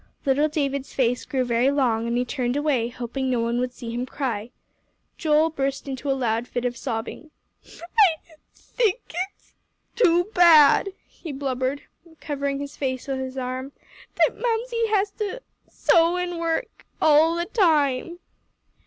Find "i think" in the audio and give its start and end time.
7.67-8.97